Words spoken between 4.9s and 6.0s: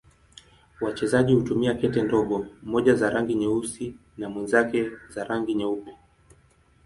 za rangi nyeupe.